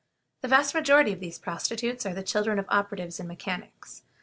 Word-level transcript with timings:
The 0.41 0.47
vast 0.47 0.73
majority 0.73 1.11
of 1.13 1.19
these 1.19 1.37
prostitutes 1.37 2.07
are 2.07 2.13
the 2.15 2.23
children 2.23 2.57
of 2.57 2.65
operatives 2.69 3.19
and 3.19 3.27
mechanics. 3.27 4.01